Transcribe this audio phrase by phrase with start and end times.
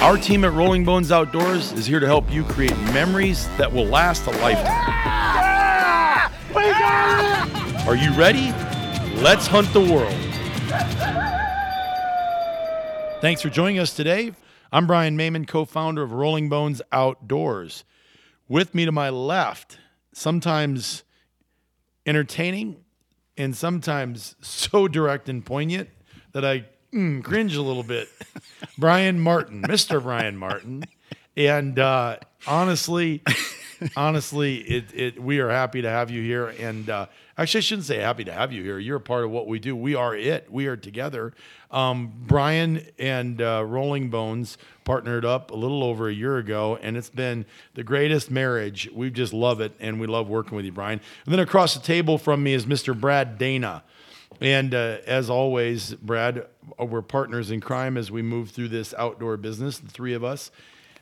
[0.00, 3.84] Our team at Rolling Bones Outdoors is here to help you create memories that will
[3.84, 4.94] last a lifetime.
[7.88, 8.52] Are you ready?
[9.20, 10.14] Let's hunt the world.
[13.20, 14.34] Thanks for joining us today.
[14.70, 17.84] I'm Brian Mayman, co founder of Rolling Bones Outdoors.
[18.46, 19.78] With me to my left,
[20.12, 21.02] sometimes
[22.06, 22.84] entertaining
[23.36, 25.90] and sometimes so direct and poignant
[26.30, 28.08] that I mm, cringe a little bit.
[28.78, 30.02] Brian Martin, Mr.
[30.02, 30.84] Brian Martin.
[31.36, 32.16] And uh,
[32.46, 33.22] honestly,
[33.96, 36.48] honestly, it, it we are happy to have you here.
[36.48, 38.78] And uh, actually, I shouldn't say happy to have you here.
[38.78, 39.76] You're a part of what we do.
[39.76, 40.50] We are it.
[40.50, 41.34] We are together.
[41.70, 46.96] Um, Brian and uh, Rolling Bones partnered up a little over a year ago, and
[46.96, 47.44] it's been
[47.74, 48.88] the greatest marriage.
[48.92, 51.00] We just love it, and we love working with you, Brian.
[51.24, 52.98] And then across the table from me is Mr.
[52.98, 53.82] Brad Dana.
[54.40, 56.46] And uh, as always, Brad,
[56.80, 60.22] uh, we're partners in crime as we move through this outdoor business, the three of
[60.22, 60.50] us.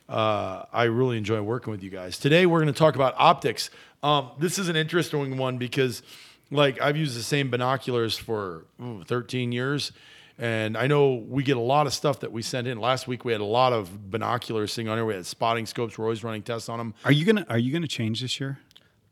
[0.09, 2.17] Uh, I really enjoy working with you guys.
[2.17, 3.69] Today, we're going to talk about optics.
[4.01, 6.01] Um, this is an interesting one because,
[6.49, 9.91] like, I've used the same binoculars for ooh, 13 years.
[10.39, 12.79] And I know we get a lot of stuff that we send in.
[12.79, 15.05] Last week we had a lot of binoculars sitting on here.
[15.05, 15.97] We had spotting scopes.
[15.97, 16.93] We're always running tests on them.
[17.05, 18.59] Are you gonna Are you gonna change this year?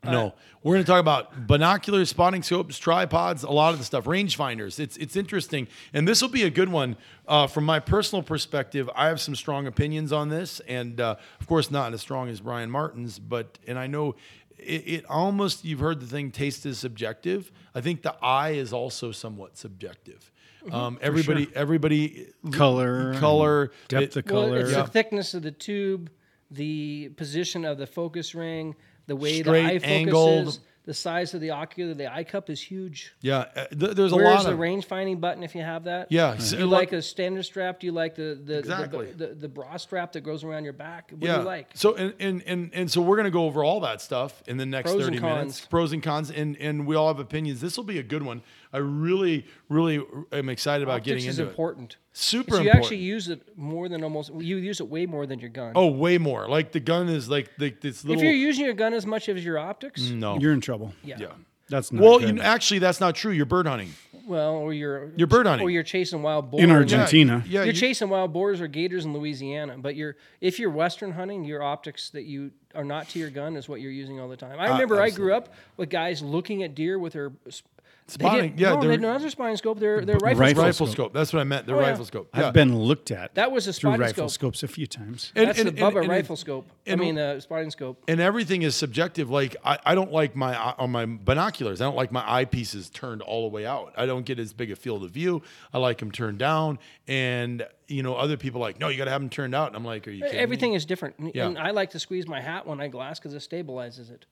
[0.04, 4.04] No, we're going to talk about binoculars, spotting scopes, tripods, a lot of the stuff,
[4.04, 4.78] rangefinders.
[4.78, 8.88] It's it's interesting, and this will be a good one uh, from my personal perspective.
[8.94, 12.40] I have some strong opinions on this, and uh, of course, not as strong as
[12.40, 14.14] Brian Martin's, but and I know
[14.58, 17.50] it, it almost you've heard the thing taste is subjective.
[17.74, 20.30] I think the eye is also somewhat subjective.
[20.70, 24.50] Um, everybody, everybody, Color, color, depth it- of color.
[24.50, 24.82] Well, it's Yeah.
[24.82, 26.10] the thickness of the tube,
[26.50, 28.74] the position of the focus ring,
[29.06, 30.58] the way Straight, the eye focuses, angled.
[30.84, 31.94] the size of the ocular.
[31.94, 33.12] The eye cup is huge.
[33.20, 33.46] yeah.
[33.56, 36.10] uh, th- there's a Where's lot the of range finding button if you have that?
[36.10, 36.36] yeah.
[36.38, 37.80] Do you like a standard strap?
[37.80, 39.12] Do you like the the, Exactly.
[39.12, 41.10] the, the, the bra strap that goes around your back?
[41.10, 41.34] What yeah.
[41.36, 41.70] do you like?
[41.74, 44.66] So and, and and and so we're gonna go over all that stuff in the
[44.66, 45.60] next Pros and thirty minutes.
[45.60, 45.68] cons.
[45.68, 47.60] Pros and cons, and and we all have opinions.
[47.60, 48.42] This will be a good one.
[48.72, 51.52] I really, really am excited about Optics getting is into it.
[51.52, 51.96] important.
[52.12, 52.84] Super So you important.
[52.84, 54.32] actually use it more than almost.
[54.34, 55.72] You use it way more than your gun.
[55.76, 56.48] oh, way more.
[56.48, 58.20] Like the gun is like the, this little.
[58.20, 60.38] if you're using your gun as much as your optics, no.
[60.38, 60.92] You're in trouble.
[61.04, 61.16] yeah.
[61.18, 61.26] yeah.
[61.68, 62.28] That's not Well, good.
[62.28, 63.32] you know, actually, that's not true.
[63.32, 63.90] You're bird hunting.
[64.24, 65.66] Well, or you're You're bird hunting.
[65.66, 67.42] or you're chasing wild boars in Argentina.
[67.44, 67.60] Yeah.
[67.64, 71.44] you're you- chasing wild boars or gators in Louisiana, but you're if you're western hunting,
[71.44, 74.36] your optics that you are not to your gun is what you're using all the
[74.36, 74.58] time.
[74.58, 77.75] Uh, I remember I grew up with guys looking at deer with their s- they
[78.08, 79.80] Spotting, didn't- yeah, no, they're- they don't have their spotting scope.
[79.80, 80.64] They're they're rifle, rifle scope.
[80.64, 80.92] rifle scope.
[80.92, 81.12] scope.
[81.12, 81.66] That's what I meant.
[81.66, 81.88] The Oh, yeah.
[81.88, 82.28] rifle scope.
[82.36, 82.46] Yeah.
[82.46, 83.34] I've been looked at.
[83.34, 84.52] That was a through spotting rifle scope.
[84.54, 85.32] scopes a few times.
[85.34, 86.66] And- That's and- the and- Bubba and- rifle scope.
[86.86, 88.00] and- I mean, uh, spotting scope.
[88.06, 89.28] and everything is subjective.
[89.28, 91.80] Like I, I don't like my eye- on my binoculars.
[91.80, 93.92] I don't like my eyepieces turned all the way out.
[93.96, 95.42] I don't get as big a field of view.
[95.74, 96.78] I like them turned down.
[97.08, 99.68] And you know, other people like, no, you got to have them turned out.
[99.68, 100.76] And I'm like, are you kidding Everything Me?
[100.76, 101.46] is different, Yeah.
[101.46, 104.26] and I like to squeeze my hat when I glass because it stabilizes it.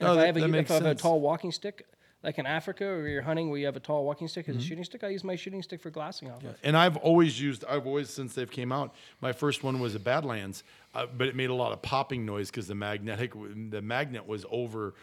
[0.00, 1.52] And Oh, if that- I have, a, that if makes I have a tall walking
[1.52, 1.86] stick,
[2.24, 4.58] like in Africa, where you're hunting where you have a tall walking stick Mm-hmm.
[4.58, 6.56] as a shooting stick, I use my shooting stick for glassing off of.
[6.64, 7.64] And I've always used.
[7.68, 8.94] I've always since they've came out.
[9.20, 12.50] My first one was a Badlands, uh, but it made a lot of popping noise
[12.50, 13.32] because the magnetic
[13.70, 14.94] the magnet was over.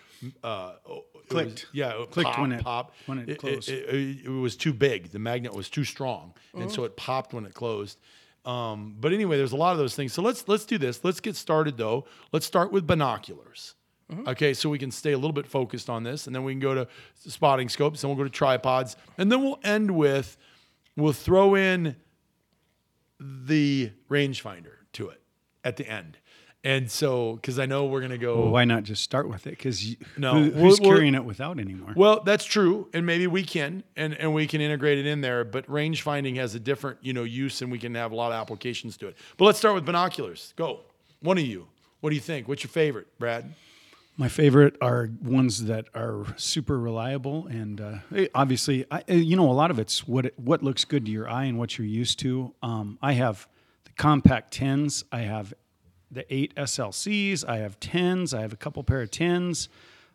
[0.44, 1.68] Uh, it was- Clicked.
[1.72, 2.94] yeah, it Clicked pop, when it- pop.
[3.06, 3.70] when it closed.
[3.70, 5.12] It, it- it was too big.
[5.12, 6.72] The magnet was too strong, and Mm-hmm.
[6.72, 7.98] so it popped when it closed.
[8.46, 10.12] Um, but anyway, there's a lot of those things.
[10.12, 11.02] So let's let's do this.
[11.06, 12.06] Let's get started though.
[12.34, 13.76] Let's start with binoculars.
[14.14, 14.30] Mm-hmm.
[14.30, 16.60] Okay, so we can stay a little bit focused on this, and then we can
[16.60, 20.38] go to spotting scopes, and we'll go to tripods, and then we'll end with
[20.96, 21.96] we'll throw in
[23.20, 25.22] the rangefinder to it
[25.64, 26.18] at the end.
[26.66, 28.40] And so, because I know we're gonna go.
[28.44, 29.52] Well, why not just start with it?
[29.52, 31.92] Because No, who, who's we'll- carrying it without anymore?
[31.94, 35.44] Well, that's true, and maybe we can, and, and we can integrate it in there.
[35.44, 38.28] But range finding has a different, you know, use, and we can have a lot
[38.32, 39.18] of applications to it.
[39.36, 40.54] But let's start with binoculars.
[40.56, 40.82] Go,
[41.22, 41.68] one of you.
[42.00, 42.48] What do you think?
[42.48, 43.54] What's your favorite, Brad?
[44.16, 49.50] My favorite are ones that are super reliable, and uh, obviously, I, eh, you know,
[49.50, 51.88] a lot of it's what it, what looks good to your eye and what you're
[51.88, 52.54] used to.
[52.62, 53.48] Um, I have
[53.86, 55.04] the compact tens.
[55.12, 55.56] I have
[56.12, 57.44] the eight SLCs.
[57.48, 58.36] I have tens.
[58.36, 59.68] I have a couple pair of tens.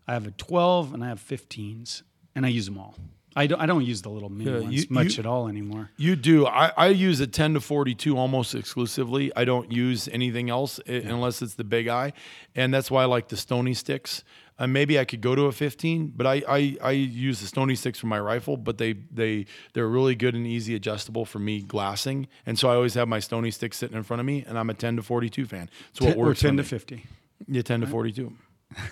[0.06, 2.04] I have a twelve, and I have fifteens,
[2.36, 2.94] and I use them all.
[3.38, 3.60] I don't.
[3.60, 5.90] I don't use the little mini Yeah, ones you- much you- at all anymore.
[5.96, 6.46] You do.
[6.46, 9.30] I, I use a 10 to 42 almost exclusively.
[9.36, 12.12] I don't use anything else i unless it's the big eye.
[12.54, 14.24] And that's why I like the stony sticks.
[14.60, 17.76] Uh, maybe I could go to a 15, but I, I, I use the stony
[17.76, 21.60] sticks for my rifle, but they, they, they're really good and easy adjustable for me
[21.62, 22.26] glassing.
[22.44, 24.68] And so I always have my stony stick sitting in front of me, and I'm
[24.68, 25.70] a 10 to 42 fan.
[25.90, 26.40] It's what Ten, or works.
[26.40, 26.68] for ten to me.
[26.68, 27.04] fifty.
[27.46, 28.32] Yeah, 10 to 42.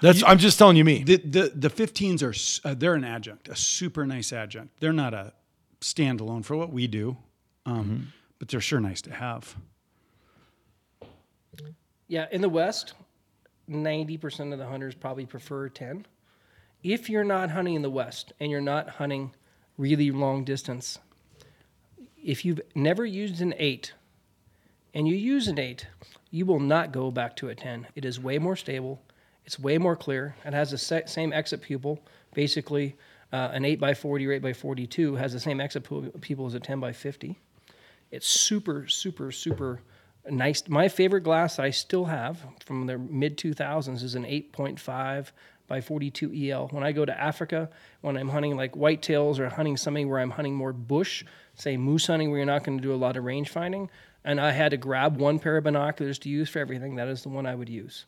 [0.00, 1.02] That's, I'm just telling you me.
[1.02, 4.80] The the the 15s are uh, they're an adjunct, a super nice adjunct.
[4.80, 5.32] They're not a
[5.80, 7.16] standalone for what we do,
[7.66, 9.56] um, but they're sure nice to have.
[12.06, 12.94] Yeah, in the West,
[13.68, 16.06] 90% of the hunters probably prefer 10.
[16.82, 19.32] If you're not hunting in the West and you're not hunting
[19.78, 20.98] really long distance,
[22.22, 23.92] if you've never used an 8
[24.92, 25.86] and you use an 8,
[26.30, 27.86] you will not go back to a 10.
[27.94, 29.00] It is way more stable,
[29.44, 32.00] it's way more clear, it has the same exit pupil.
[32.34, 32.96] Basically,
[33.32, 35.84] uh, an 8 by 40 or 8 by 42 has the same exit
[36.20, 37.38] pupil as a 10 by 50.
[38.10, 39.80] It's super, super, super
[40.30, 40.68] nice.
[40.68, 45.32] My favorite glass I still have from the mid 2000s is an 8.5
[45.66, 46.68] by 42 EL.
[46.68, 47.70] When I go to Africa,
[48.02, 51.24] when I'm hunting like whitetails or hunting something where I'm hunting more bush,
[51.54, 53.90] say moose hunting where you're not going to do a lot of range finding,
[54.24, 57.22] and I had to grab one pair of binoculars to use for everything, that is
[57.22, 58.06] the one I would use.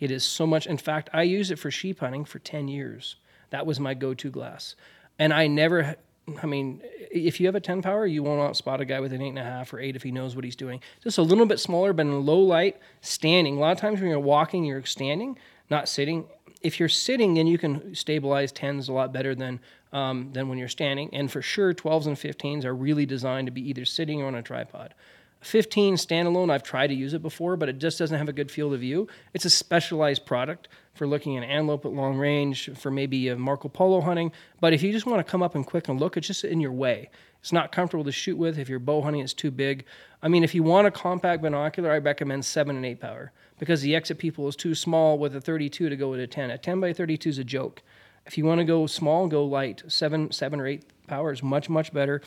[0.00, 0.66] It is so much.
[0.66, 3.16] In fact, I used it for sheep hunting for 10 years.
[3.50, 4.76] That was my go to glass.
[5.18, 5.96] And I never,
[6.42, 6.80] I mean,
[7.10, 9.80] if you have a 10 power, you won't outspot a guy with an 8.5 or
[9.80, 10.80] 8 if he knows what he's doing.
[11.02, 13.56] Just a little bit smaller, but in low light, standing.
[13.56, 15.38] A lot of times when you're walking, you're standing,
[15.70, 16.26] not sitting.
[16.62, 19.60] If you're sitting, then you can stabilize 10s a lot better than,
[19.92, 21.12] um, than when you're standing.
[21.12, 24.34] And for sure, 12s and 15s are really designed to be either sitting or on
[24.34, 24.94] a tripod.
[25.40, 28.50] 15 standalone, I've tried to use it before, but it just doesn't have a good
[28.50, 29.06] field of view.
[29.34, 33.68] It's a specialized product for looking at antelope at long range, for maybe a Marco
[33.68, 34.32] Polo hunting.
[34.60, 36.60] But if you just want to come up and quick and look, it's just in
[36.60, 37.08] your way.
[37.40, 38.58] It's not comfortable to shoot with.
[38.58, 39.84] If you're bow hunting, it's too big.
[40.22, 43.80] I mean, if you want a compact binocular, I recommend 7 and 8 power because
[43.80, 46.50] the exit pupil is too small with a 32 to go with a 10.
[46.50, 47.82] A 10 by 32 is a joke.
[48.26, 49.84] If you want to go small, go light.
[49.86, 52.20] 7, 7 or 8 power is much, much better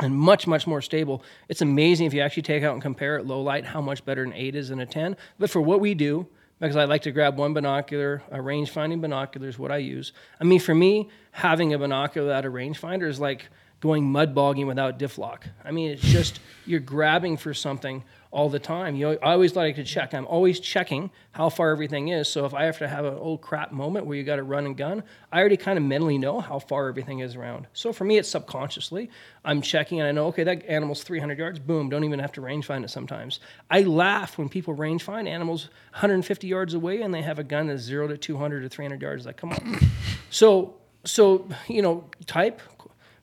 [0.00, 1.22] and much much more stable.
[1.48, 4.22] It's amazing if you actually take out and compare it low light how much better
[4.22, 5.16] an 8 is than a 10.
[5.38, 6.26] But for what we do,
[6.60, 10.12] because I like to grab one binocular, a range finding binocular is what I use.
[10.40, 13.48] I mean for me, having a binocular without a rangefinder is like
[13.80, 15.46] going mud bogging without diff lock.
[15.64, 18.96] I mean it's just you're grabbing for something all the time.
[18.96, 20.14] You know, I always like to check.
[20.14, 22.28] I'm always checking how far everything is.
[22.28, 24.66] So if I have to have an old crap moment where you got to run
[24.66, 25.02] and gun,
[25.32, 27.66] I already kind of mentally know how far everything is around.
[27.72, 29.10] So for me, it's subconsciously.
[29.44, 31.58] I'm checking and I know, okay, that animal's 300 yards.
[31.58, 31.88] Boom.
[31.88, 33.40] Don't even have to range find it sometimes.
[33.70, 37.68] I laugh when people range find animals 150 yards away and they have a gun
[37.68, 39.26] that's zero to 200 to 300 yards.
[39.26, 39.78] Like, come on.
[40.30, 42.60] so, so you know, type,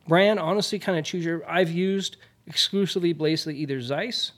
[0.08, 0.40] brand.
[0.40, 1.50] Honestly, kind of choose your.
[1.50, 2.18] I've used
[2.48, 4.32] exclusively, basically either Zeiss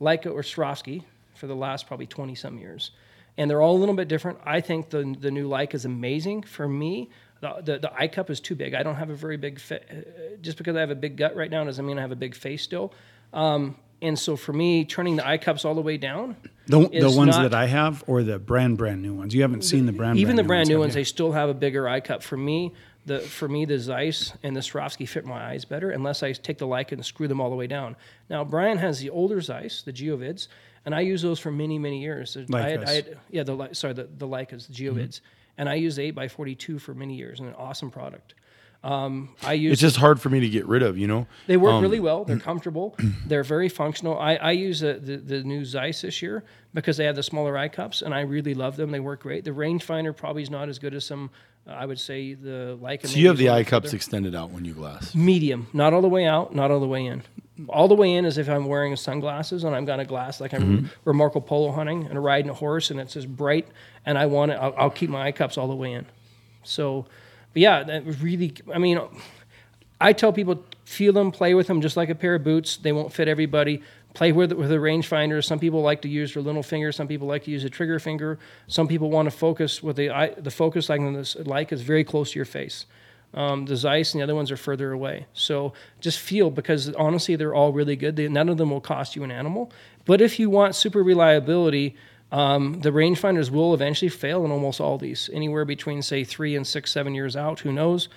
[0.00, 1.02] Leica or Swarovski
[1.34, 2.90] for the last probably 20 some years.
[3.36, 4.38] And they're all a little bit different.
[4.44, 6.42] I think the, the new Leica is amazing.
[6.42, 7.10] For me,
[7.40, 8.74] the, the, the eye cup is too big.
[8.74, 11.36] I don't have a very big, fa- uh, just because I have a big gut
[11.36, 12.92] right now doesn't mean I have a big face still.
[13.32, 16.36] Um, and so for me, turning the eye cups all the way down,
[16.66, 19.34] The, the ones not- that I have, or the brand brand new ones.
[19.34, 21.54] You haven't seen the brand even the brand new have ones, they still have a
[21.54, 22.22] bigger eye cup.
[22.22, 22.72] For me,
[23.08, 26.58] the for me the Zeiss and the Swarovski fit my eyes better unless I take
[26.58, 27.96] the Leica and screw them all the way down.
[28.30, 30.48] Now Brian has the older Zeiss, the Geovids,
[30.84, 32.36] and I use those for many many years.
[32.36, 34.98] I had, I had, yeah, the sorry the the Leicas, the Mm-hmm.
[34.98, 35.20] Geovids,
[35.56, 38.34] and I used the eight x forty two for many years, and an awesome product.
[38.88, 41.26] Um, I use It's just hard for me to get rid of, you know?
[41.46, 42.24] they work Um, really well.
[42.24, 42.96] They're comfortable.
[43.26, 44.18] They're very functional.
[44.18, 47.58] I, I use the, the, the new Zeiss this year because they have the smaller
[47.58, 48.90] eye cups, and I really love them.
[48.90, 49.44] They work great.
[49.44, 51.30] The rangefinder probably is not as good as some.
[51.66, 53.06] Uh, I would say the Leica.
[53.08, 55.14] So you have the eye cups extended out when you glass.
[55.14, 57.22] medium, not all the way out, not all the way in.
[57.68, 60.54] All the way in is if I'm wearing sunglasses and I've got a glass like
[60.54, 63.66] I'm we're Marco Polo hunting and riding a horse and it's just bright
[64.06, 64.54] and I want it.
[64.54, 66.06] I'll, I'll keep my eye cups all the way in.
[66.62, 67.06] So,
[67.58, 68.54] yeah, that really.
[68.72, 69.00] I mean,
[70.00, 72.76] I tell people feel them, play with them, just like a pair of boots.
[72.76, 73.82] They won't fit everybody.
[74.14, 75.44] Play with it with a rangefinder.
[75.44, 76.90] Some people like to use their little finger.
[76.92, 78.38] Some people like to use a trigger finger.
[78.66, 81.00] Some people want to focus with the eye, the focus like
[81.46, 82.86] like is very close to your face.
[83.34, 85.26] Um, the Zeiss and the other ones are further away.
[85.34, 88.16] So just feel because honestly, they're all really good.
[88.16, 89.70] They, none of them will cost you an animal.
[90.06, 91.94] But if you want super reliability,
[92.30, 96.66] um, the rangefinders will eventually fail in almost all these, anywhere between say three and
[96.66, 97.60] six, seven years out.
[97.60, 98.08] Who knows?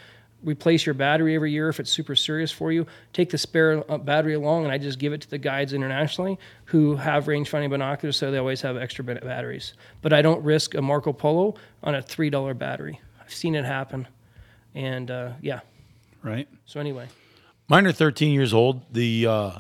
[0.44, 2.88] Replace your battery every year if it's super serious for you.
[3.14, 6.40] Take the spare uh, battery along, and I just give it to the guides internationally
[6.66, 9.74] who have rangefinding binoculars, so they always have extra batteries.
[10.02, 13.00] But I don't risk a Marco Polo on a three dollar battery.
[13.22, 14.08] I've seen it happen.
[14.74, 15.60] And uh, yeah.
[16.24, 16.48] right?
[16.66, 17.08] So anyway,
[17.72, 18.82] Mine are 13 years old.
[18.94, 19.52] The uh,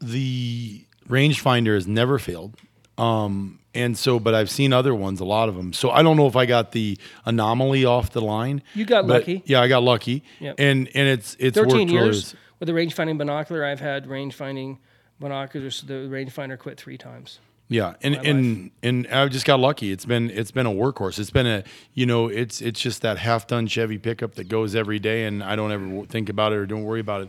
[0.00, 2.56] the rangefinder has never failed.
[2.98, 5.72] Um, and so, but I've seen other ones, a lot of them.
[5.72, 8.62] So I don't know if I got the anomaly off the line.
[8.74, 9.42] You got lucky.
[9.46, 10.24] Yeah, I got lucky.
[10.40, 10.56] Yep.
[10.58, 13.64] And and it's it's 13 worked really- years with a range finding binocular.
[13.64, 14.78] I've had range finding
[15.20, 15.82] binoculars.
[15.82, 17.38] The rangefinder quit three times.
[17.70, 19.92] Yeah, and and and I just got lucky.
[19.92, 21.18] It's been it's been a workhorse.
[21.18, 24.74] It's been a you know it's it's just that half done Chevy pickup that goes
[24.74, 27.28] every day, and I don't ever think about it or don't worry about it.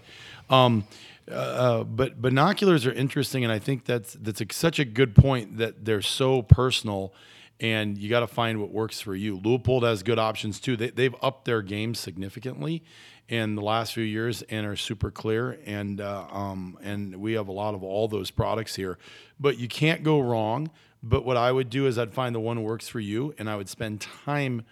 [0.50, 0.86] Um,
[1.32, 5.58] uh, but binoculars are interesting, and I think that's that's a, such a good point
[5.58, 7.14] that they're so personal,
[7.60, 9.38] and you got to find what works for you.
[9.38, 10.76] Leupold has good options too.
[10.76, 12.84] They they've upped their game significantly
[13.30, 17.48] in the last few years and are super clear and uh, um, and we have
[17.48, 18.98] a lot of all those products here
[19.40, 20.70] but you can't go wrong
[21.04, 23.48] but what i would do is i'd find the one that works for you and
[23.50, 24.64] i would spend time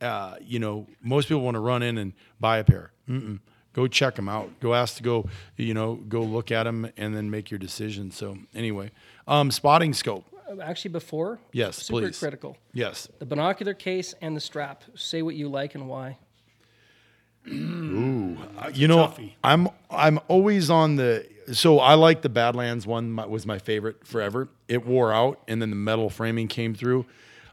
[0.00, 3.38] uh, you know most people want to run in and buy a pair Mm-mm.
[3.76, 5.24] Go check them out go ask to go
[5.56, 8.90] you know go look at them and then make your decision so anyway
[9.28, 10.24] um, spotting scope
[10.62, 12.18] Actually, before Yes, super please.
[12.20, 12.56] critical.
[12.72, 14.84] yes The binocular case and the strap.
[14.94, 16.18] Say what you like and why.
[17.48, 19.32] Uh, you know, toughie.
[19.44, 21.26] I'm I'm always on the.
[21.52, 23.10] So I like the Badlands one.
[23.10, 24.48] My, was my favorite forever.
[24.68, 27.06] It wore out, and then the metal framing came through.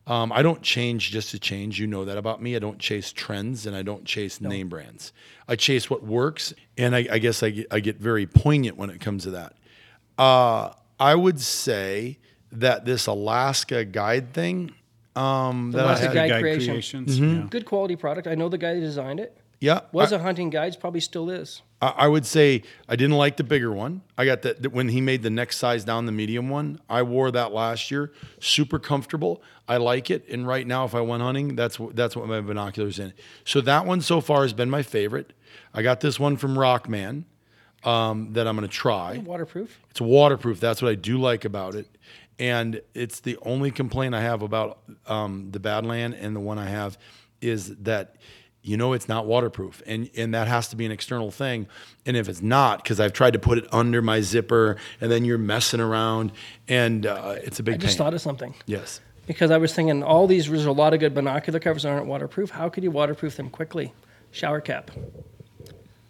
[0.05, 1.79] Um, I don't change just to change.
[1.79, 2.55] You know that about me.
[2.55, 5.13] I don't chase trends, and I don't chase name brands.
[5.47, 8.89] I chase what works, and I, I guess I get, I get very poignant when
[8.89, 9.53] it comes to that.
[10.17, 12.19] Uh, I would say
[12.51, 14.73] that this Alaska guide thing.
[15.15, 16.67] Um, that I Alaska had- Guide Guide creation.
[16.73, 17.19] creations.
[17.19, 17.35] Mm-hmm.
[17.41, 17.47] Yeah.
[17.49, 18.27] Good quality product.
[18.27, 19.37] I know the guy that designed it.
[19.63, 20.75] Yeah, Was I- a hunting guide.
[20.79, 21.61] Probably still is.
[21.81, 24.01] I I would say I didn't like the bigger one.
[24.17, 26.79] I got that when he made the next size down, the medium one.
[26.89, 28.11] I wore that last year.
[28.39, 29.41] Super comfortable.
[29.67, 30.27] I like it.
[30.27, 33.13] And right now, if I went hunting, that's that's what my binoculars in.
[33.45, 35.31] So that one so far has been my favorite.
[35.73, 37.23] I got this one from Rockman
[37.85, 39.17] um, that I'm going to try.
[39.19, 39.79] Waterproof.
[39.91, 40.59] It's waterproof.
[40.59, 41.87] That's what I do like about it.
[42.37, 46.67] And it's the only complaint I have about um, the Badland and the one I
[46.67, 46.97] have
[47.41, 48.15] is that
[48.63, 51.67] you know it's not waterproof, and and that has to be an external thing.
[52.05, 55.25] And if it's not, because I've tried to put it under my zipper, and then
[55.25, 56.31] you're messing around,
[56.67, 57.97] and uh, it's a big I just pain.
[58.05, 59.01] thought of something yes.
[59.27, 60.49] because I was thinking all these.
[60.49, 62.51] There's a lot of good binocular covers that aren't waterproof.
[62.51, 63.93] How could you waterproof them quickly?
[64.31, 64.91] Shower cap.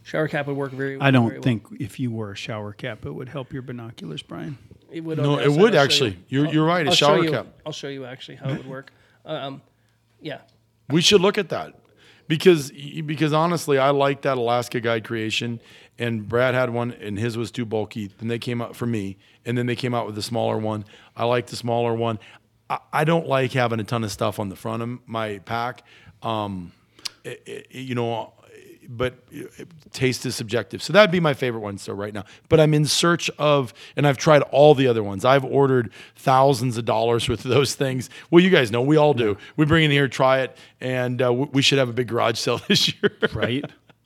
[0.03, 0.97] Shower cap would work very.
[0.97, 1.41] Well i don't well.
[1.41, 4.57] think if you wore a shower cap, it would help your binoculars, Brian.
[4.91, 5.17] it would.
[5.17, 5.61] No, it outside.
[5.61, 6.19] would I'll actually.
[6.27, 6.41] you.
[6.41, 7.47] You're- you're right, a I'll show shower you- cap.
[7.65, 8.91] I'll show you actually how it would work.
[9.25, 9.61] Um,
[10.21, 10.41] yeah.
[10.89, 11.79] We should look at that
[12.27, 15.59] because because honestly, I like that Alaska Guide creation.
[15.99, 18.09] And Brad had one, and his was too bulky.
[18.17, 19.15] Then they came out for me,
[19.45, 20.85] and then they came out with the smaller one.
[21.15, 22.17] I like the smaller one.
[22.67, 25.83] I, I don't like having a ton of stuff on the front of my pack.
[26.23, 26.71] Um,
[27.23, 28.32] it- it- you know,
[28.89, 29.15] but
[29.91, 30.81] taste is subjective.
[30.81, 31.77] So that'd be my favorite one.
[31.77, 35.25] So right now, but I'm in search of, and I've tried all the other ones.
[35.25, 38.09] I've ordered thousands of dollars worth of those things.
[38.31, 39.37] Well, you guys know we all do.
[39.57, 42.37] We bring it in here, try it, and uh, we should have a big garage
[42.37, 43.11] sale this year.
[43.33, 43.65] Right?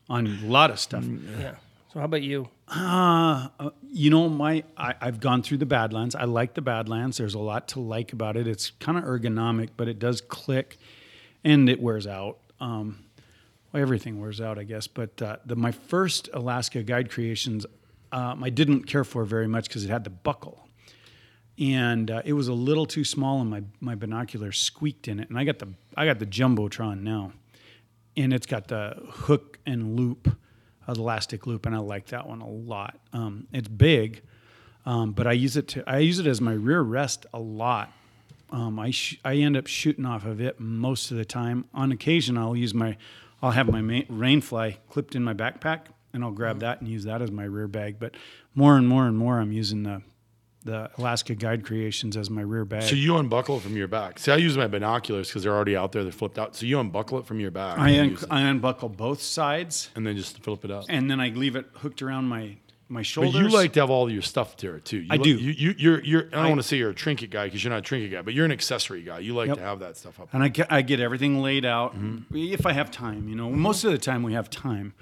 [0.10, 1.03] On a lot of stuff.
[1.39, 1.55] Yeah.
[1.93, 2.50] So how about you?
[2.69, 6.15] Uh, uh, you know, my I, I've gone through the Badlands.
[6.15, 7.17] I like the Badlands.
[7.17, 8.48] There's a lot to like about it.
[8.48, 10.77] It's kind of ergonomic, but it does click,
[11.43, 12.38] and it wears out.
[12.60, 13.05] Um,
[13.71, 14.88] well, everything wears out, I guess.
[14.88, 17.65] But uh, the my first Alaska Guide creations,
[18.12, 20.67] um, I didn't care for very much because it had the buckle,
[21.59, 25.29] and uh, it was a little too small, and my my binoculars squeaked in it.
[25.29, 27.33] And I got the I got the jumbotron now,
[28.15, 30.29] and it's got the hook and loop,
[30.88, 33.00] uh, elastic loop, and I like that one a lot.
[33.13, 34.21] Um, it's big,
[34.86, 37.91] um, but I use it to I use it as my rear rest a lot.
[38.50, 41.65] Um, I sh- I end up shooting off of it most of the time.
[41.74, 42.95] On occasion, I'll use my
[43.41, 46.62] I'll have my ma- rainfly clipped in my backpack, and I'll grab mm-hmm.
[46.62, 47.98] that and use that as my rear bag.
[48.00, 48.15] But
[48.56, 50.01] more and more and more, I'm using the
[50.63, 52.84] the Alaska Guide Creations as my rear bag.
[52.84, 54.20] so you unbuckle it from your back.
[54.20, 56.03] See, I use my binoculars because they're already out there.
[56.03, 56.58] They're flipped out.
[56.58, 60.17] So you unbuckle it from your back, I, un- I unbuckle both sides, and then
[60.17, 60.86] just flip it up.
[60.89, 62.58] and then I leave it hooked around my
[62.89, 63.34] my shoulders.
[63.34, 65.00] But you like to have all your stuff there too.
[65.00, 65.29] You I do.
[65.29, 66.25] You, you, you're, you're.
[66.32, 68.22] I don't want to say you're a trinket guy because you're not a trinket guy,
[68.22, 69.20] but you're an accessory guy.
[69.20, 69.58] You like Yep.
[69.58, 70.29] to have that stuff up.
[70.34, 72.36] and I get, I get everything laid out Mm-hmm.
[72.36, 73.27] if I have time.
[73.27, 74.94] You know, most of the time we have time,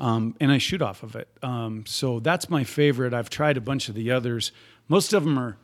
[0.00, 1.28] um, and I shoot off of it.
[1.42, 3.12] Um, so that's my favorite.
[3.14, 4.50] I've tried a bunch of the others.
[4.88, 5.56] Most of them are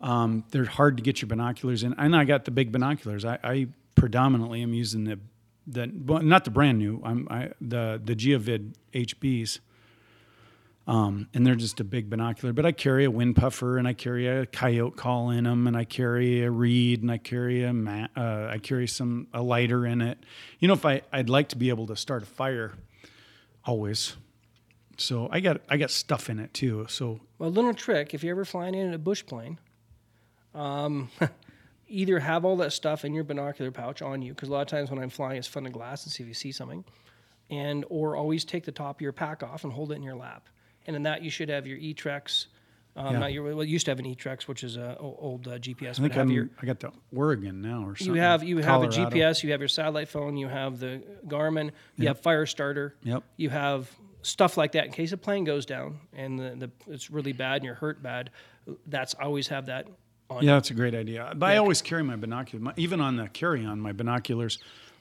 [0.00, 3.24] um, they're hard to get your binoculars in, and I got the big binoculars.
[3.24, 5.18] I, I predominantly am using the
[5.66, 7.00] the well, not the brand new.
[7.02, 9.60] I'm I, the the Geovid HBs.
[10.86, 12.52] Um, and they're just a big binocular.
[12.52, 15.76] But I carry a wind puffer, and I carry a coyote call in them, and
[15.76, 19.84] I carry a reed, and I carry a ma- uh, I carry some a lighter
[19.84, 20.18] in it.
[20.60, 22.74] You know, if I I'd like to be able to start a fire,
[23.64, 24.16] always.
[24.96, 26.86] So I got I got stuff in it too.
[26.88, 29.58] So a little trick if you're ever flying in a bush plane,
[30.54, 31.10] um,
[31.88, 34.68] either have all that stuff in your binocular pouch on you, because a lot of
[34.68, 36.84] times when I'm flying, it's fun to glass and see if you see something,
[37.50, 40.14] and or always take the top of your pack off and hold it in your
[40.14, 40.48] lap.
[40.86, 42.46] And in that, you should have your eTrex.
[42.96, 43.18] Um, Yeah.
[43.18, 45.90] Not your, well, you used to have an eTrex, which is a old uh, GPS.
[45.90, 48.14] I think I'm, your, I got the Oregon now or something.
[48.14, 51.72] you have you have a GPS, you have your satellite phone, you have the Garmin,
[51.96, 53.22] you have Fire Starter, Yep.
[53.36, 53.90] you have
[54.22, 57.56] stuff like that in case a plane goes down and the, the it's really bad
[57.56, 58.30] and you're hurt bad.
[58.86, 59.86] That's I always have that
[60.30, 60.42] on.
[60.42, 61.32] Yeah, that's a great idea.
[61.36, 63.78] But I always carry my binoculars, my, even on the carry-on.
[63.78, 64.58] My binoculars,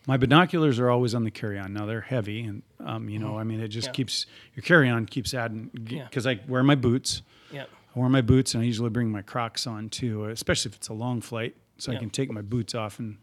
[0.08, 1.74] my binoculars are always on the carry-on.
[1.74, 3.94] Now they're heavy, and um, you know, I mean, it just Yeah.
[3.94, 6.04] keeps your carry-on keeps adding Yeah.
[6.06, 7.22] because I wear my boots.
[7.52, 7.66] Yeah.
[7.96, 10.90] I wear my boots, and I usually bring my Crocs on too, especially if it's
[10.90, 11.98] a long flight, so Yeah.
[11.98, 13.18] I can take my boots off and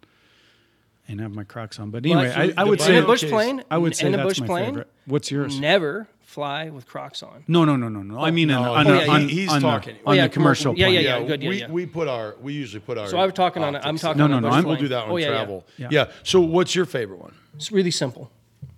[1.09, 1.91] and have my Crocs on.
[1.91, 3.97] But Well, anyway, actually, I, I the would say in a bush plane, I would
[3.97, 4.89] say in a that's bush my plane, favorite.
[5.07, 5.59] What's yours?
[5.59, 7.45] never fly with Crocs on.
[7.47, 8.19] No, no, no, no, no.
[8.19, 9.95] I oh, mean, no, on, oh, on, yeah, on, he's on uh, talking.
[9.97, 10.73] the, Oh, on yeah, the commercial.
[10.75, 10.79] commercial.
[10.81, 11.05] Yeah, plane.
[11.05, 11.27] yeah, yeah.
[11.27, 11.71] good, we, yeah.
[11.71, 13.07] we put our we usually put our.
[13.09, 13.77] So I'm talking on.
[13.77, 14.19] I'm talking.
[14.19, 15.31] No, on no, a no, I'm- We'll do that on Oh, yeah, yeah.
[15.33, 15.65] travel.
[15.77, 15.89] Yeah.
[15.91, 16.11] Yeah.
[16.23, 17.35] So what's your favorite one?
[17.55, 18.31] It's really simple.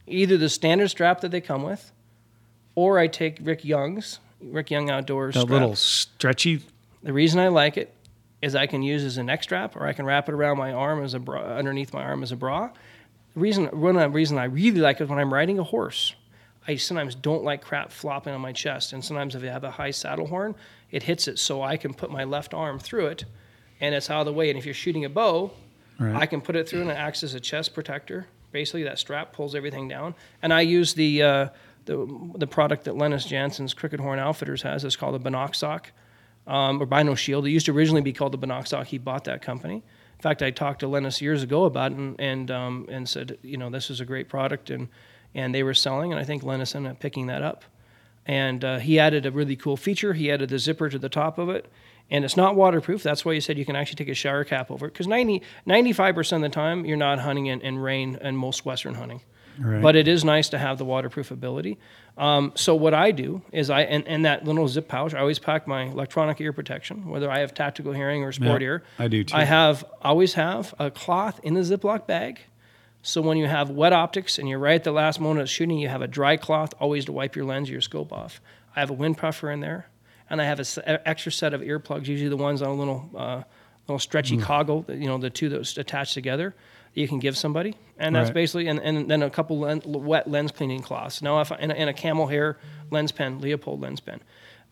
[0.07, 1.93] Either the standard strap that they come with,
[2.75, 5.53] or I take Rick Young's Rick Young Outdoors That strap.
[5.53, 6.63] little stretchy.
[7.03, 7.95] The reason I like it
[8.43, 10.59] is I can use it as a neck strap, or I can wrap it around
[10.59, 12.71] my arm as a bra, underneath my arm as a bra.
[13.35, 16.15] The reason one of the reason I really like it when I'm riding a horse,
[16.67, 19.71] I sometimes don't like crap flopping on my chest, and sometimes if I have a
[19.71, 20.55] high saddle horn,
[20.91, 23.25] it hits it, so I can put my left arm through it,
[23.81, 24.49] and it's out of the way.
[24.51, 25.51] And if you're shooting a bow,
[25.99, 26.15] Right.
[26.23, 28.27] I can put it through and it acts as a chest protector.
[28.53, 30.15] Basically, that strap pulls everything down.
[30.43, 31.49] And I use the uh,
[31.85, 34.85] the, the product that Lennis Janssen's Crooked Horn Outfitters has.
[34.85, 35.87] It's called a Binoxoc
[36.47, 37.47] um, or Bino Shield.
[37.47, 38.87] It used to originally be called the Binoxoc.
[38.87, 39.77] He bought that company.
[39.77, 43.39] In fact, I talked to Lennis years ago about it and and, um, and said,
[43.43, 44.89] you know, this is a great product, and
[45.35, 47.65] and they were selling, and I think Lennis ended up picking that up.
[48.27, 50.15] And uh, he added a really cool feature.
[50.15, 51.71] He added the zipper to the top of it,
[52.11, 53.03] and it's not waterproof.
[53.03, 55.43] That's why he said you can actually take a shower cap over it because 90,
[55.67, 59.21] 95% of the time you're not hunting in, in rain and most Western hunting.
[59.59, 59.81] Right.
[59.81, 61.79] But it is nice to have the waterproof ability.
[62.19, 65.39] Um, so what I do is I and, and that little zip pouch, I always
[65.39, 68.85] pack my electronic ear protection, whether I have tactical hearing or sport Yeah, ear.
[68.99, 69.37] I do too.
[69.37, 72.41] I have always have a cloth in the Ziploc bag.
[73.07, 75.77] So when you have wet optics and you're right at the last moment of shooting,
[75.79, 78.41] you have a dry cloth always to wipe your lens or your scope off.
[78.75, 79.89] I have a wind puffer in there,
[80.31, 83.43] and I have an extra set of earplugs, usually the ones on a little uh,
[83.87, 84.43] little stretchy Mm.
[84.43, 86.55] coggle, you know, the two that's attached together.
[86.95, 88.35] that You can give somebody, and that's Right.
[88.35, 91.21] basically, and, and then a couple wet lens cleaning cloths.
[91.21, 92.57] Now, if I, and, a, and a camel hair
[92.91, 94.21] lens pen, Leupold lens pen.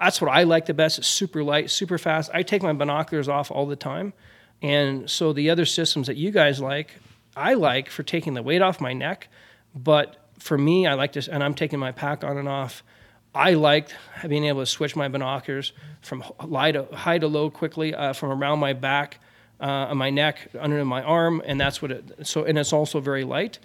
[0.00, 0.98] That's what I like the best.
[0.98, 2.30] It's super light, super fast.
[2.32, 4.14] I take my binoculars off all the time,
[4.62, 6.92] and so the other systems that you guys like,
[7.36, 9.28] I like for taking the weight off my neck.
[9.74, 12.82] But for me, I like this, and I'm taking my pack on and off.
[13.34, 13.88] I like
[14.28, 18.30] being able to switch my binoculars from high to, high to low quickly, uh, from
[18.30, 19.20] around my back,
[19.60, 22.26] uh, my neck, under my arm, and that's what it.
[22.26, 23.58] So, and it's also very light,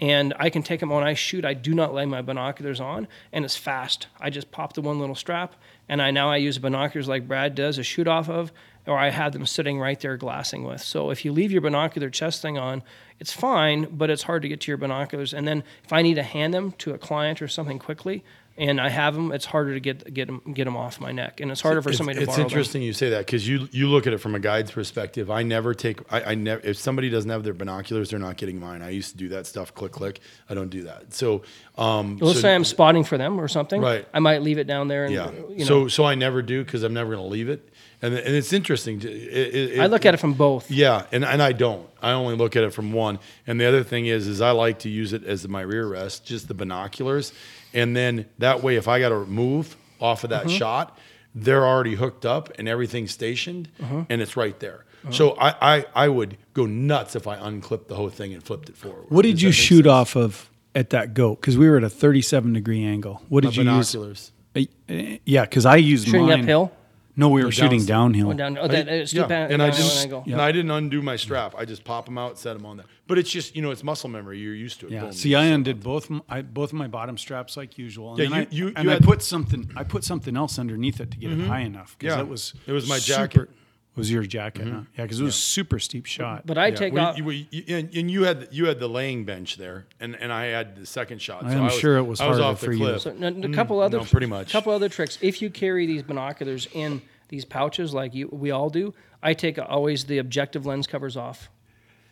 [0.00, 1.44] and I can take them when I shoot.
[1.44, 4.08] I do not lay my binoculars on, and it's fast.
[4.18, 5.54] I just pop the one little strap,
[5.88, 8.50] and I now I use binoculars like Brad does to shoot off of,
[8.86, 10.80] or I have them sitting right there glassing with.
[10.80, 12.82] So if you leave your binocular chest thing on,
[13.20, 15.32] it's fine, but it's hard to get to your binoculars.
[15.32, 18.24] And then if I need to hand them to a client or something quickly,
[18.58, 21.40] and I have them, it's harder to get get them get them off my neck,
[21.40, 23.88] and it's harder for it's, somebody to it's interesting you say that because you you
[23.88, 25.30] look at it from a guide's perspective.
[25.30, 28.60] I never take I, I never if somebody doesn't have their binoculars, they're not getting
[28.60, 28.82] mine.
[28.82, 29.74] I used to do that stuff.
[29.74, 30.20] Click click.
[30.50, 31.14] I don't do that.
[31.14, 31.42] So
[31.78, 32.18] um.
[32.20, 33.80] Let's so- say I'm spotting for them or something.
[33.80, 34.06] Right.
[34.12, 35.30] I might leave it down there, and yeah.
[35.48, 37.71] you know, so so I never do because I'm never going to leave it.
[38.02, 39.00] And and it's interesting.
[39.00, 40.70] It, it, I look at it from both.
[40.70, 41.88] Yeah, and, and I don't.
[42.02, 43.20] I only look at it from one.
[43.46, 46.26] And the other thing is, is I like to use it as my rear rest,
[46.26, 47.32] just the binoculars,
[47.72, 50.56] and then that way, if I got to move off of that Mm-hmm.
[50.56, 50.98] shot,
[51.34, 54.02] they're already hooked up and everything's stationed, Mm-hmm.
[54.10, 54.84] and it's right there.
[55.10, 58.68] So I, I I would go nuts if I unclipped the whole thing and flipped
[58.68, 59.06] it forward.
[59.08, 59.88] What did Does you shoot sense?
[59.88, 61.40] off of at that goat?
[61.40, 63.20] Because we were at a 37 degree angle.
[63.28, 63.92] What My did you use?
[63.92, 64.32] binoculars.
[64.54, 66.40] Uh, uh, Yeah, because I used Shooting mine.
[66.42, 66.70] uphill,
[67.14, 68.24] No, we were No, shooting downhill.
[68.26, 68.58] going down.
[68.58, 70.24] Oh, that, uh, stoop yeah, down, and I just an angle.
[70.26, 71.54] and I didn't undo my strap.
[71.56, 72.86] I just pop them out, set them on there.
[73.06, 74.38] But it's just you know it's muscle memory.
[74.38, 74.92] You're used to it.
[74.92, 75.00] Yeah.
[75.02, 78.10] Boom, See, I undid both m- I, both of my bottom straps like usual.
[78.14, 80.36] And Yeah, then you- I, you- and you I had- put something I put something
[80.36, 81.96] else underneath it to get it high enough.
[81.98, 83.50] 'cause Yeah, that was it was my super- jacket.
[83.94, 84.66] Was your jacket?
[84.68, 84.80] huh?
[84.96, 86.46] Yeah, because it was super steep shot.
[86.46, 87.18] But I Yeah, take well, off.
[87.18, 90.32] you, you- you- and, and you had you had the laying bench there, and, and
[90.32, 91.44] I had the second shot.
[91.44, 92.78] I'm I was, sure it was I was harder off the for you.
[92.78, 93.02] cliff.
[93.02, 94.50] So n- a couple other Mm, no, pretty much.
[94.50, 95.18] couple other tricks.
[95.20, 99.58] If you carry these binoculars in these pouches like you we all do, I take
[99.58, 101.50] always the objective lens covers off,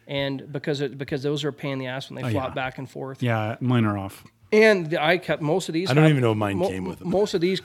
[0.07, 2.55] and because it, because those are a pain in the ass when they flop yeah.
[2.55, 3.23] back and forth.
[3.23, 4.25] yeah, mine are off.
[4.53, 5.91] And the eye cut most of these.
[5.91, 7.09] I don't have- even know if mine came with them.
[7.11, 7.63] Most of these.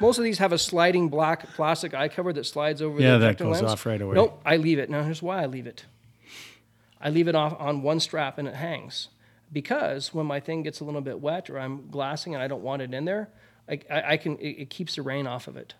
[0.00, 3.26] Most of these have a sliding black plastic eye cover that slides over Yeah, the
[3.26, 3.72] that goes lens.
[3.72, 4.14] off right away.
[4.14, 4.90] Nope, I leave it.
[4.90, 5.84] Now here's why I leave it.
[7.00, 9.08] I leave it off on one strap and it hangs.
[9.52, 12.62] Because when my thing gets a little bit wet or I'm glassing and I don't
[12.62, 13.28] want it in there,
[13.68, 15.74] I, I, I can it, it keeps the rain off of it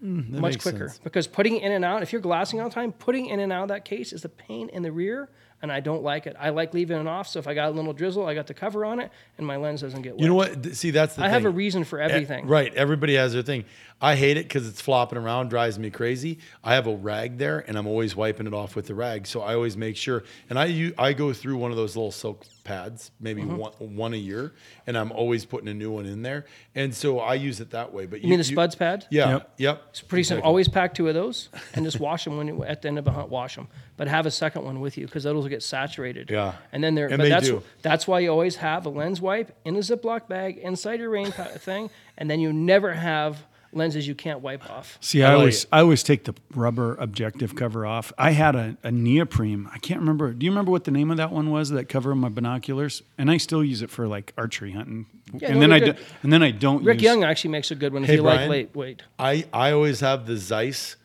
[0.00, 0.88] hmm, much quicker.
[0.88, 1.00] sense.
[1.02, 3.52] Because putting it in and out, if you're glassing all the time, putting in and
[3.52, 5.28] out of that case is a pain in the rear,
[5.62, 6.36] and I don't like it.
[6.38, 8.54] I like leaving it off, so if I got a little drizzle, I got the
[8.54, 10.20] cover on it, and my lens doesn't get wet.
[10.20, 10.74] You know what?
[10.76, 11.32] See, that's the I thing.
[11.32, 12.46] have a reason for everything.
[12.46, 12.72] Right.
[12.74, 13.64] Everybody has their thing.
[13.98, 16.38] I hate it because it's flopping around, drives me crazy.
[16.62, 19.26] I have a rag there, and I'm always wiping it off with the rag.
[19.26, 20.22] So I always make sure.
[20.50, 23.56] And I u- I go through one of those little silk pads, maybe Mm-hmm.
[23.56, 24.52] one, one a year,
[24.86, 26.44] and I'm always putting a new one in there.
[26.74, 28.04] And so I use it that way.
[28.04, 29.06] But You mean the Spudz pad?
[29.10, 29.30] Yeah.
[29.30, 29.52] Yep.
[29.56, 29.82] Yep.
[29.90, 30.46] It's pretty simple.
[30.46, 33.06] Always pack two of those and just wash them when you, at the end of
[33.06, 33.30] a hunt.
[33.30, 36.30] Wash them, but have a second one with you because those will get saturated.
[36.30, 36.54] Yeah.
[36.72, 37.06] and then they're.
[37.08, 37.62] And but they that's do.
[37.82, 41.30] that's why you always have a lens wipe in a Ziploc bag inside your rain
[41.32, 44.96] thing, and then you never have lenses you can't wipe off.
[45.02, 45.68] See, I I, always it.
[45.72, 48.10] I always take the rubber objective cover off.
[48.16, 49.68] I had a, a neoprene.
[49.72, 50.32] I can't remember.
[50.32, 53.02] Do you remember what the name of that one was that cover of my binoculars?
[53.18, 55.06] And I still use it for like archery hunting.
[55.34, 56.04] Yeah, and no, then they're I do, good.
[56.22, 58.22] and then I don't Rick use Young actually makes a good one if Hey, you
[58.22, 58.42] Brian.
[58.42, 59.02] like late weight.
[59.18, 60.96] I I always have the Zeiss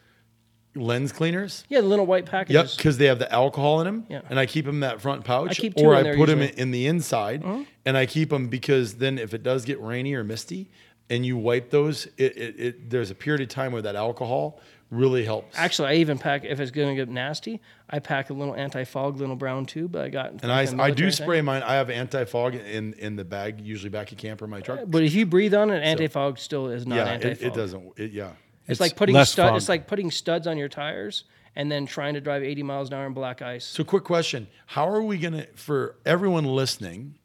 [0.76, 1.64] lens cleaners.
[1.70, 2.54] Yeah, the little white packages.
[2.72, 4.22] Yep, because they have the alcohol in them, Yeah.
[4.30, 6.28] and I keep them in that front pouch, keep two or in I there put
[6.28, 6.54] them usually.
[6.54, 6.62] Uh-huh.
[6.62, 7.44] in the inside,
[7.86, 10.70] and I keep them because then if it does get rainy or misty,
[11.10, 14.62] and you wipe those, it, it, it there's a period of time where that alcohol
[14.90, 15.58] really helps.
[15.58, 17.62] Actually, I even pack if it's going to get nasty.
[17.90, 20.42] I pack a little anti-fog, little brown tube I got.
[20.44, 21.64] and I, I do spray mine.
[21.64, 24.80] I have anti fog in in the bag, usually back at camper in my truck.
[24.88, 27.42] But if you breathe on it, anti-fog still is not yeah, anti-fog.
[27.42, 27.94] it, it doesn't.
[27.98, 28.32] It, yeah,
[28.72, 29.56] It's, It's like putting stud.
[29.56, 32.94] It's like putting studs on your tires and then trying to drive 80 miles an
[32.96, 33.66] hour in black ice.
[33.66, 37.16] So, quick question: How are we gonna, for everyone listening,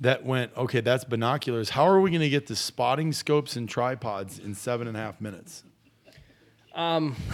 [0.00, 0.80] that went okay?
[0.80, 1.70] That's binoculars.
[1.70, 5.20] How are we gonna get the spotting scopes and tripods in seven and a half
[5.20, 5.64] minutes?
[6.74, 7.16] Um.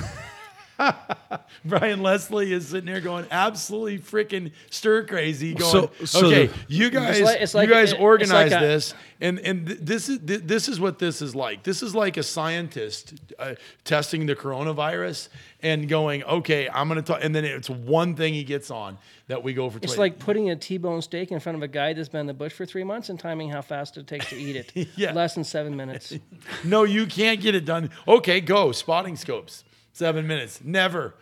[1.65, 5.55] Brian Leslie is sitting there going absolutely freaking stir crazy.
[5.55, 8.63] Going, So- so okay, the- you guys, like- it's like- you guys it- organize like
[8.63, 11.63] a- this, and and th- this is th- this is what this is like.
[11.63, 15.29] This is like a scientist uh, testing the coronavirus
[15.63, 19.43] and going, okay, I'm gonna talk, and then it's one thing he gets on that
[19.43, 19.79] we go for.
[19.79, 22.27] It's 20 like putting a T-bone steak in front of a guy that's been in
[22.27, 24.89] the bush for three months and timing how fast it takes to eat it.
[24.97, 25.13] Yeah.
[25.13, 26.15] Less than seven minutes.
[26.65, 27.91] no, you can't get it done.
[28.07, 29.65] Okay, go spotting scopes.
[29.97, 30.61] Seven minutes.
[30.63, 31.15] Never.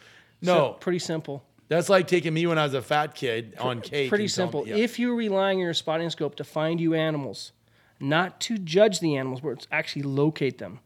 [0.42, 1.44] No, So, pretty simple.
[1.68, 4.08] that's like taking me when I was a fat kid on cake.
[4.08, 4.64] Pretty simple.
[4.64, 4.76] me- yeah.
[4.78, 7.52] If you're relying on your spotting scope to find you animals,
[8.00, 10.80] not to judge the animals, but to actually locate them,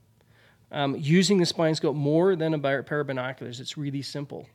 [0.70, 4.46] um, using the spotting scope more than a pair of binoculars, it's really simple.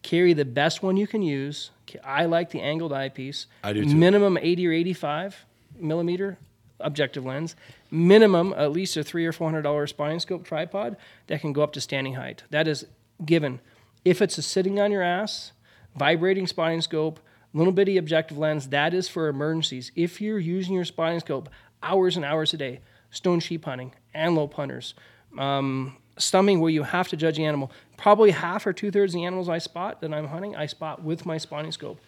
[0.00, 1.70] Carry the best one you can use.
[2.02, 3.46] I like the angled eyepiece.
[3.62, 3.94] I do too.
[3.94, 5.44] Minimum 80 or 85
[5.78, 6.38] millimeter
[6.82, 7.56] objective lens.
[7.90, 11.62] Minimum at least a three or four hundred dollar spotting scope tripod that can go
[11.62, 12.42] up to standing height.
[12.50, 12.86] That is
[13.24, 13.60] given.
[14.04, 15.52] If it's a sitting on your ass,
[15.96, 17.20] vibrating spotting scope,
[17.52, 19.92] little bitty objective lens, that is for emergencies.
[19.94, 21.48] If you're using your spotting scope
[21.82, 24.94] hours and hours a day, stone sheep hunting, antelope hunters,
[25.38, 29.20] um, stumming where you have to judge the animal, probably half or two thirds of
[29.20, 32.00] the animals I spot that I'm hunting, I spot with my spotting scope.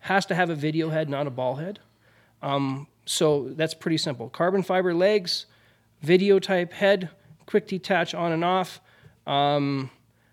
[0.00, 1.80] Has to have a video head, not a ball head.
[2.40, 4.28] Um, so that's pretty simple.
[4.28, 5.46] Carbon fiber legs,
[6.02, 7.08] video type head,
[7.46, 8.80] quick detach on and off.
[9.26, 9.90] Um,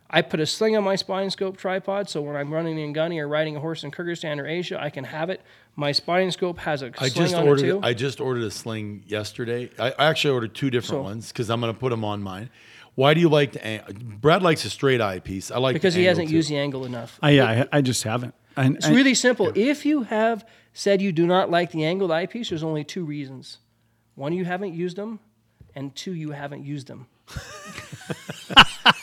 [0.10, 3.20] I put a sling on my spotting scope tripod, so when I'm running in gunny
[3.20, 5.42] or riding a horse in Kyrgyzstan or Asia, I can have it.
[5.78, 7.66] My spotting scope has a I sling just on ordered.
[7.66, 7.80] it too.
[7.82, 9.70] I just ordered a sling yesterday.
[9.80, 12.22] I, I actually ordered two different So- ones because I'm going to put them on
[12.22, 12.50] mine.
[12.96, 13.66] Why do you like the?
[13.66, 15.50] ang- Brad likes a straight eyepiece.
[15.52, 16.36] I like because the he angle hasn't too.
[16.36, 17.20] used the angle enough.
[17.22, 18.34] I, yeah, I, I just haven't.
[18.58, 19.52] And, It's really simple.
[19.56, 23.58] If you have said you do not like the angled eyepiece, there's only two reasons.
[24.16, 25.20] One, you haven't used them,
[25.76, 27.08] and two, you haven't used them.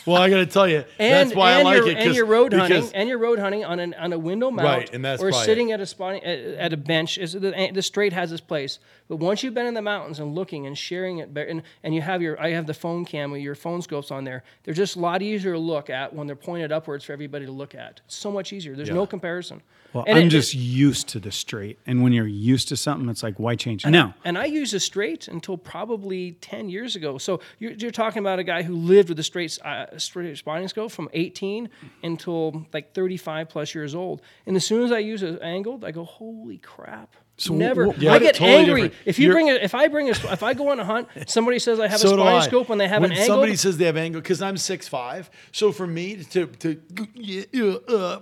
[0.07, 1.97] Well, I got to tell you, And, that's why I like you're, it.
[1.97, 4.93] and you're road hunting, and you're road hunting on an on a window mount, Right,
[4.93, 7.19] and that's or sitting at a spot at, at a bench.
[7.19, 10.35] Is the, the straight has its place, but once you've been in the mountains and
[10.35, 13.55] looking and sharing it, and, and you have your I have the phone camera, your
[13.55, 14.43] phone scopes on there.
[14.65, 17.53] They're just a lot easier to look at when they're pointed upwards for everybody to
[17.53, 18.01] look at.
[18.07, 18.75] It's so much easier.
[18.75, 19.63] There's no comparison.
[19.93, 21.79] Well, And I'm it- just used to the straight.
[21.87, 23.85] And when you're used to something, it's like, why change?
[23.85, 27.19] it Now, And I used a straight until probably 10 years ago.
[27.19, 30.69] So you're, you're talking about a guy who lived with a straight uh, straight spotting
[30.69, 31.69] scope from 18
[32.03, 34.23] until like 35 plus years old.
[34.47, 37.15] And as soon as I use it angled, I go, holy crap.
[37.39, 37.93] So never.
[37.99, 39.03] Yeah, I get totally angry different.
[39.07, 39.63] if you You're- bring it.
[39.63, 42.09] If I bring a, if I go on a hunt, somebody says I have So
[42.09, 43.35] a spotting scope and they have when an angle.
[43.35, 45.31] somebody says they have angle, because I'm six five.
[45.51, 48.21] so for me to to uh,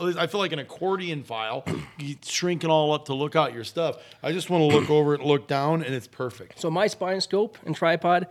[0.00, 1.64] I feel like an accordion file,
[1.98, 3.96] you shrinking all up to look out your stuff.
[4.22, 6.60] I just want to look over it, look down, and it's perfect.
[6.60, 8.26] So my spine scope and tripod,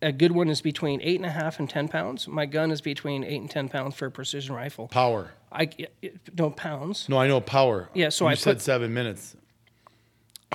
[0.00, 2.26] a good one is between eight and a half and ten pounds.
[2.28, 4.88] My gun is between eight and ten pounds for a precision rifle.
[4.88, 5.32] Power.
[5.50, 5.68] I
[6.36, 7.08] no pounds.
[7.08, 7.88] No, I know power.
[7.94, 9.36] Yeah, so you I said put- seven minutes.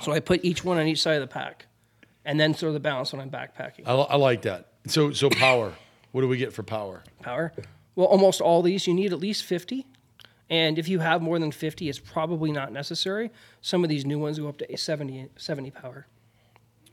[0.04, 1.66] So I put each one on each side of the pack,
[2.26, 3.84] and then throw the balance when I'm backpacking.
[3.88, 4.68] I, I like that.
[4.88, 5.74] So so power.
[6.12, 7.04] what do we get for power?
[7.22, 7.52] Power.
[7.96, 9.88] Well, almost all these you need at least fifty,
[10.50, 13.32] and if you have more than fifty, it's probably not necessary.
[13.62, 16.08] Some of these new ones go up to 70, 70 power.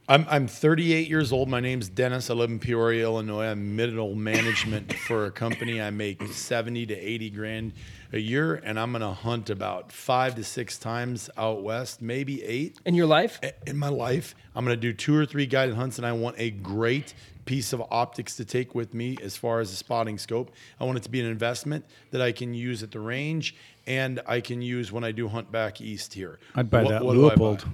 [0.07, 1.49] I'm I'm 38 years old.
[1.49, 2.29] My name's Dennis.
[2.29, 3.47] I live in Peoria, Illinois.
[3.47, 5.81] I'm middle management for a company.
[5.81, 7.73] I make 70 to 80 grand
[8.13, 12.79] a year, and I'm gonna hunt about five to six times out west, maybe eight
[12.85, 14.35] In your life, in my life.
[14.55, 17.15] I'm gonna do two or three guided hunts, and I want a great
[17.45, 20.51] piece of optics to take with me as far as a spotting scope.
[20.81, 23.55] I want it to be an investment that I can use at the range,
[23.87, 26.39] and I can use when I do hunt back east here.
[26.55, 27.35] I'd buy What- that what do buy?
[27.35, 27.65] Leupold.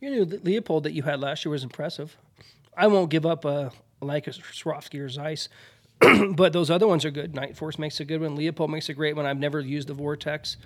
[0.00, 2.16] your new Le- Leupold that you had last year was impressive.
[2.76, 5.48] I won't give up a like a Swarovski or Zeiss,
[6.34, 7.34] but those other ones are good.
[7.34, 8.36] Night Force makes a good one.
[8.36, 9.24] Leupold makes a great one.
[9.24, 10.56] I've never used the Vortex.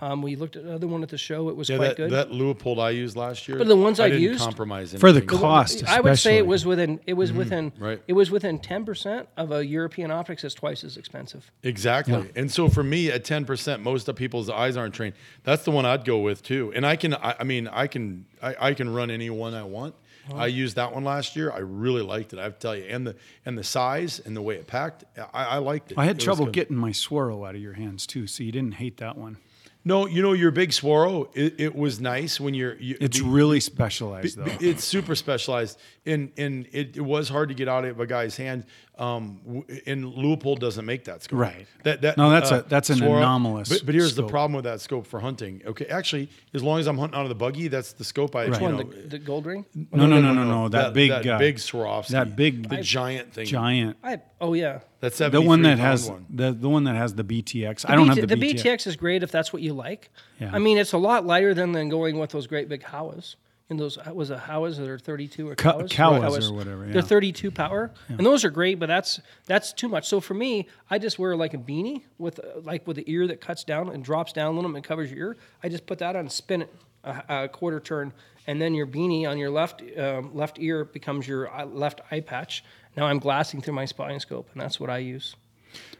[0.00, 1.48] Um, we looked at another one at the show.
[1.48, 2.10] It was Yeah, quite that, good.
[2.12, 3.58] that Leupold I used last year.
[3.58, 5.38] But the ones I I've didn't used- compromise For the anything.
[5.40, 7.82] cost, I would say it was within it was within Mm-hmm.
[7.84, 8.02] right.
[8.06, 11.50] it was within ten percent of a European optics that's twice as expensive.
[11.62, 12.30] Exactly.
[12.36, 15.14] And so for me, at ten percent, most of people's eyes aren't trained.
[15.42, 16.72] That's the one I'd go with too.
[16.76, 19.64] And I can, I, I mean, I can, I, I can run any one I
[19.64, 19.94] want.
[20.34, 21.50] I used that one last year.
[21.50, 22.38] I really liked it.
[22.38, 25.04] I have to tell you, and the and the size and the way it packed,
[25.32, 25.96] I, I liked it.
[25.96, 28.74] I had was trouble getting my swirl out of your hands too, so you didn't
[28.74, 29.38] hate that one.
[29.88, 31.30] No, you know your big swirl.
[31.32, 32.76] It, it was nice when you're.
[32.76, 34.44] You, It's the- really specialized though.
[34.60, 38.36] It's super specialized, and and it, it was hard to get out of a guy's
[38.36, 38.64] hand.
[38.98, 41.38] Um, and Leupold doesn't make that scope.
[41.38, 41.66] Right.
[41.84, 44.64] That that No, that's a- that's an Swirl- anomalous But, but here's the problem with
[44.64, 45.62] that scope for hunting.
[45.64, 48.48] Okay, actually, as long as I'm hunting out of the buggy, that's the scope I.
[48.48, 48.60] Right.
[48.60, 49.64] You One, know, the, the gold ring.
[49.74, 50.68] no, no, no, no, no.
[50.68, 53.96] That, big that guy, big Swarovski, that big- the giant thing, giant.
[54.04, 54.80] I oh yeah.
[55.00, 56.26] That The one that has one.
[56.28, 57.82] the the one that has the BTX.
[57.82, 58.40] The I don't BT have the, Btx.
[58.40, 58.62] the BTX.
[58.78, 60.10] BTX is great if that's what you like.
[60.40, 60.50] Yeah.
[60.52, 63.36] I mean, it's a lot lighter than than going with those great big Howas.
[63.70, 65.90] And those was a Howas that are 32 or Ka- Cowas?
[65.90, 66.92] Kawas or whatever, yeah.
[66.94, 70.08] They're 32 power, and those are great, but that's that's too much.
[70.08, 73.26] So for me, I just wear like a beanie with uh, like with the ear
[73.26, 75.36] that cuts down and drops down a little and covers your ear.
[75.62, 76.74] I just put that on, spin it
[77.08, 78.12] a, a quarter turn,
[78.46, 82.20] and then your beanie on your left um, left ear becomes your uh, left eye
[82.20, 82.64] patch.
[82.96, 85.34] Now I'm glassing through my spotting scope, and that's what I use.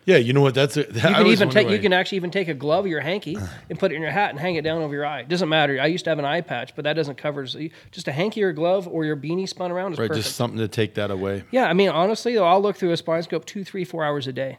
[0.05, 0.55] Yeah, you know what?
[0.55, 1.69] That's a, You can even take.
[1.69, 3.37] You can actually even take a glove or your hanky
[3.69, 5.21] and put it in your hat and hang it down over your eye.
[5.21, 5.79] It doesn't matter.
[5.79, 7.45] I used to have an eye patch, but that doesn't cover.
[7.45, 10.25] Just a hanky or glove or your beanie spun around is right, perfect.
[10.25, 11.45] just something to take that away.
[11.51, 14.33] yeah, I mean honestly, I'll look through a spine scope two, three, four hours a
[14.33, 14.59] day,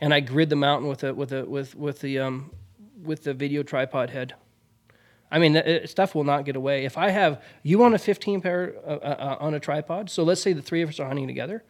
[0.00, 2.50] and I grid the mountain with a with a with with the um
[3.02, 4.34] with the video tripod head.
[5.30, 6.84] I mean, stuff will not get away.
[6.84, 10.24] If I have you on a 15 pair uh, uh, uh, on a tripod, so
[10.24, 11.62] let's say the three of us are hunting together,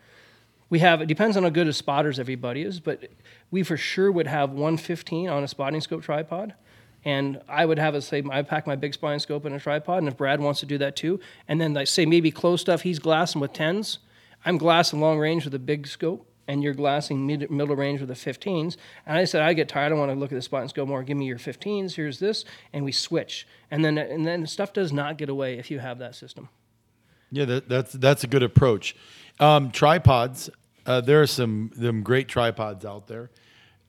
[0.71, 3.11] we have it depends on how good as spotters everybody is, but
[3.51, 6.55] we for sure would have 115 on a spotting scope tripod.
[7.05, 9.99] And I would have a say I pack my big spotting scope in a tripod,
[9.99, 12.83] and if Brad wants to do that too, and then like say maybe close stuff
[12.83, 13.99] he's glassing with tens,
[14.45, 18.09] I'm glassing long range with a big scope, and you're glassing mid, middle range with
[18.09, 18.77] the 15s.
[19.07, 20.85] And I said I get tired, I want to look at the spot and go
[20.85, 21.05] more.
[21.05, 21.95] Give me your 15s.
[21.95, 25.71] Here's this, and we switch, and then and then stuff does not get away if
[25.71, 26.49] you have that system.
[27.31, 28.97] Yeah, that, that's that's a good approach.
[29.39, 30.51] Um, tripods.
[30.85, 33.31] Uh, there are some them great tripods out there.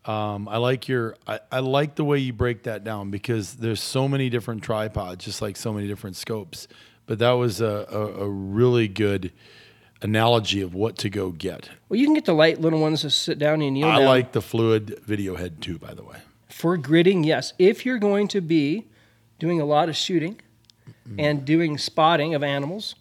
[0.06, 3.82] Um, I like your I, I like the way you break that down because there's
[3.82, 6.67] so many different tripods, just like so many different scopes.
[7.08, 9.32] But that was a, a, a really good
[10.01, 11.69] analogy of what to go get.
[11.89, 14.07] Well, you can get the light little ones to sit down and kneel I down.
[14.07, 16.17] like the fluid video head too, by the way.
[16.49, 17.53] For gridding, yes.
[17.59, 18.87] If you're going to be
[19.39, 20.39] doing a lot of shooting
[21.17, 22.95] and doing spotting of animals,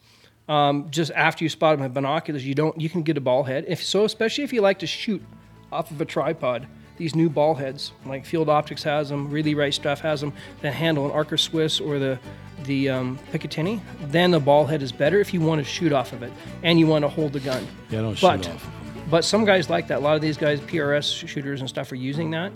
[0.49, 3.45] um, just after you spot them with binoculars, you don't you can get a ball
[3.45, 3.65] head.
[3.69, 5.23] If so, especially if you like to shoot
[5.71, 9.73] off of a tripod, these new ball heads like Field Optics has them, Really Right
[9.73, 12.19] Stuff has them that handle an Arca Swiss or the
[12.65, 13.81] the um, Picatinny.
[14.03, 16.79] Then the ball head is better if you want to shoot off of it and
[16.79, 17.67] you want to hold the gun.
[17.91, 18.71] Yeah, don't shoot but, off
[19.11, 19.99] But some guys like that.
[19.99, 22.53] A lot of these guys, PRS shooters and stuff, are using that.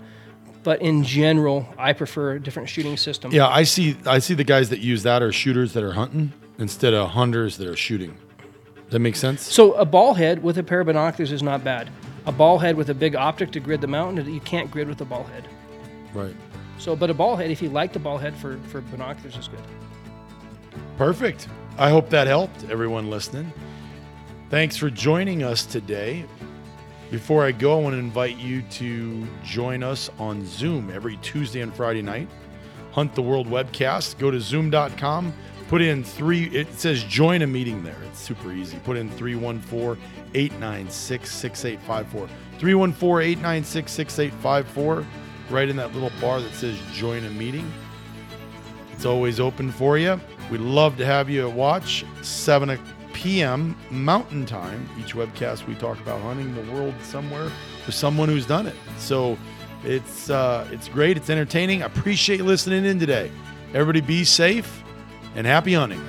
[0.63, 3.31] But in general, I prefer a different shooting system.
[3.31, 6.33] Yeah, I see I see the guys that use that are shooters that are hunting
[6.57, 8.17] instead of hunters that are shooting.
[8.89, 9.41] That makes sense.
[9.41, 11.89] So a ball head with a pair of binoculars is not bad.
[12.27, 14.99] A ball head with a big optic to grid the mountain, you can't grid with
[15.01, 15.47] a ball head.
[16.13, 16.35] Right.
[16.77, 19.47] So, but a ball head, if you like the ball head for, for binoculars, is
[19.47, 19.61] good.
[20.97, 21.49] Perfect.
[21.77, 23.51] I hope that helped everyone listening.
[24.49, 26.25] Thanks for joining us today.
[27.11, 31.61] Before I go, I want to invite you to join us on Zoom every Tuesday
[31.61, 32.29] and Friday night.
[32.93, 34.17] Hunt the World webcast.
[34.19, 35.33] Go to zoom.com.
[35.67, 37.97] Put in three, it says join a meeting there.
[38.07, 38.77] It's super easy.
[38.85, 40.01] Put in 314
[40.33, 42.27] 896 6854.
[42.59, 45.05] 314 896 6854.
[45.49, 47.69] Right in that little bar that says join a meeting.
[48.93, 50.19] It's always open for you.
[50.51, 52.79] We'd love to have you watch 7
[53.13, 53.75] p.m.
[53.89, 54.87] Mountain Time.
[54.99, 57.49] Each webcast we talk about hunting the world somewhere
[57.83, 58.75] for someone who's done it.
[58.97, 59.37] So
[59.83, 61.17] it's uh, it's great.
[61.17, 61.81] It's entertaining.
[61.81, 63.31] I appreciate listening in today.
[63.73, 64.83] Everybody be safe
[65.35, 66.01] and happy hunting.